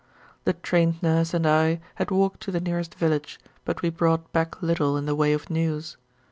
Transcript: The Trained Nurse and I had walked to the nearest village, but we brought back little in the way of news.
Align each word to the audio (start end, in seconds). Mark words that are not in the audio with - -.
The 0.45 0.53
Trained 0.53 1.03
Nurse 1.03 1.31
and 1.31 1.45
I 1.45 1.79
had 1.93 2.09
walked 2.09 2.41
to 2.41 2.51
the 2.51 2.59
nearest 2.59 2.95
village, 2.95 3.39
but 3.65 3.83
we 3.83 3.91
brought 3.91 4.31
back 4.33 4.59
little 4.63 4.97
in 4.97 5.05
the 5.05 5.13
way 5.13 5.31
of 5.31 5.51
news. 5.51 5.95